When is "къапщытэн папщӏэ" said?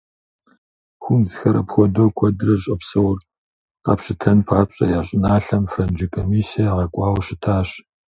3.83-4.85